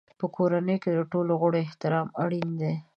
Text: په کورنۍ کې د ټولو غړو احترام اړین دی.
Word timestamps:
په 0.19 0.25
کورنۍ 0.35 0.75
کې 0.83 0.91
د 0.93 0.99
ټولو 1.11 1.31
غړو 1.41 1.57
احترام 1.65 2.07
اړین 2.23 2.49
دی. 2.61 2.73